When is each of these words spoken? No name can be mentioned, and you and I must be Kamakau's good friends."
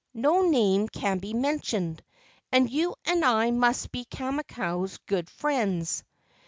No 0.15 0.41
name 0.49 0.87
can 0.87 1.19
be 1.19 1.31
mentioned, 1.35 2.03
and 2.51 2.67
you 2.67 2.95
and 3.05 3.23
I 3.23 3.51
must 3.51 3.91
be 3.91 4.03
Kamakau's 4.05 4.97
good 5.05 5.29
friends." 5.29 6.03